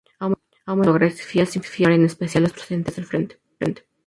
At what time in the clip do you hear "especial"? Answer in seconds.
2.05-2.41